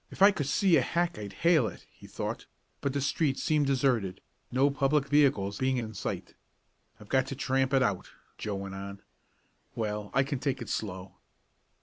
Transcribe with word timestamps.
"If 0.09 0.23
I 0.23 0.31
could 0.31 0.47
see 0.47 0.77
a 0.77 0.81
hack 0.81 1.19
I'd 1.19 1.33
hail 1.45 1.67
it," 1.67 1.85
he 1.91 2.07
thought, 2.07 2.47
but 2.81 2.91
the 2.91 3.01
streets 3.01 3.43
seemed 3.43 3.67
deserted, 3.67 4.19
no 4.51 4.71
public 4.71 5.05
vehicles 5.07 5.59
being 5.59 5.77
in 5.77 5.93
sight. 5.93 6.33
"I've 6.99 7.07
got 7.07 7.27
to 7.27 7.35
tramp 7.35 7.71
it 7.71 7.83
out," 7.83 8.09
Joe 8.39 8.55
went 8.55 8.73
on. 8.73 9.03
"Well, 9.75 10.09
I 10.15 10.23
can 10.23 10.39
take 10.39 10.59
it 10.59 10.69
slow." 10.69 11.17